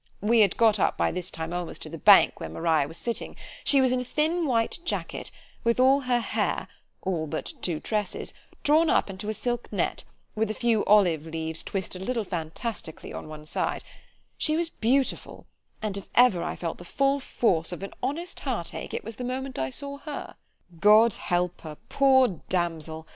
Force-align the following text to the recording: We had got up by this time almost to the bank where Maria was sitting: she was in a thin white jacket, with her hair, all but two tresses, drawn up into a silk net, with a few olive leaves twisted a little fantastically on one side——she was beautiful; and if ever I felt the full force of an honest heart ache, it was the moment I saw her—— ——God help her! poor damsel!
We 0.19 0.39
had 0.39 0.57
got 0.57 0.79
up 0.79 0.97
by 0.97 1.11
this 1.11 1.29
time 1.29 1.53
almost 1.53 1.83
to 1.83 1.89
the 1.89 1.99
bank 1.99 2.39
where 2.39 2.49
Maria 2.49 2.87
was 2.87 2.97
sitting: 2.97 3.35
she 3.63 3.81
was 3.81 3.91
in 3.91 3.99
a 3.99 4.03
thin 4.03 4.47
white 4.47 4.79
jacket, 4.83 5.29
with 5.63 5.77
her 5.77 6.19
hair, 6.21 6.67
all 7.03 7.27
but 7.27 7.53
two 7.61 7.79
tresses, 7.79 8.33
drawn 8.63 8.89
up 8.89 9.11
into 9.11 9.29
a 9.29 9.33
silk 9.35 9.71
net, 9.71 10.03
with 10.33 10.49
a 10.49 10.55
few 10.55 10.83
olive 10.85 11.27
leaves 11.27 11.61
twisted 11.61 12.01
a 12.01 12.05
little 12.05 12.23
fantastically 12.23 13.13
on 13.13 13.27
one 13.27 13.45
side——she 13.45 14.57
was 14.57 14.71
beautiful; 14.71 15.45
and 15.83 15.95
if 15.97 16.07
ever 16.15 16.41
I 16.41 16.55
felt 16.55 16.79
the 16.79 16.83
full 16.83 17.19
force 17.19 17.71
of 17.71 17.83
an 17.83 17.93
honest 18.01 18.39
heart 18.39 18.73
ache, 18.73 18.95
it 18.95 19.03
was 19.03 19.17
the 19.17 19.23
moment 19.23 19.59
I 19.59 19.69
saw 19.69 19.99
her—— 19.99 20.33
——God 20.79 21.13
help 21.13 21.61
her! 21.61 21.77
poor 21.89 22.41
damsel! 22.49 23.05